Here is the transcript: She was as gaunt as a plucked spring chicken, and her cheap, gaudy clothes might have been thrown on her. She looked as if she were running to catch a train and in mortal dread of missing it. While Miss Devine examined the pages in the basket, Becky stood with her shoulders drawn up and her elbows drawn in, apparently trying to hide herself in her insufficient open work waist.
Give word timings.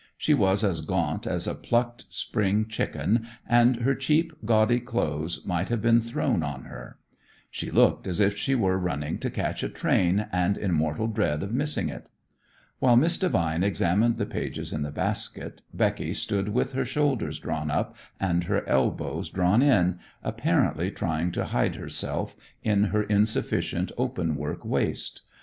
She 0.17 0.33
was 0.33 0.63
as 0.63 0.81
gaunt 0.81 1.27
as 1.27 1.45
a 1.45 1.53
plucked 1.53 2.05
spring 2.09 2.65
chicken, 2.67 3.27
and 3.47 3.75
her 3.81 3.93
cheap, 3.93 4.33
gaudy 4.43 4.79
clothes 4.79 5.45
might 5.45 5.69
have 5.69 5.83
been 5.83 6.01
thrown 6.01 6.41
on 6.41 6.63
her. 6.63 6.97
She 7.51 7.69
looked 7.69 8.07
as 8.07 8.19
if 8.19 8.35
she 8.35 8.55
were 8.55 8.79
running 8.79 9.19
to 9.19 9.29
catch 9.29 9.61
a 9.61 9.69
train 9.69 10.25
and 10.31 10.57
in 10.57 10.73
mortal 10.73 11.05
dread 11.05 11.43
of 11.43 11.53
missing 11.53 11.87
it. 11.89 12.07
While 12.79 12.95
Miss 12.95 13.15
Devine 13.19 13.61
examined 13.63 14.17
the 14.17 14.25
pages 14.25 14.73
in 14.73 14.81
the 14.81 14.89
basket, 14.89 15.61
Becky 15.71 16.15
stood 16.15 16.49
with 16.49 16.73
her 16.73 16.83
shoulders 16.83 17.37
drawn 17.37 17.69
up 17.69 17.95
and 18.19 18.45
her 18.45 18.67
elbows 18.67 19.29
drawn 19.29 19.61
in, 19.61 19.99
apparently 20.23 20.89
trying 20.89 21.31
to 21.33 21.45
hide 21.45 21.75
herself 21.75 22.35
in 22.63 22.85
her 22.85 23.03
insufficient 23.03 23.91
open 23.99 24.35
work 24.35 24.65
waist. 24.65 25.21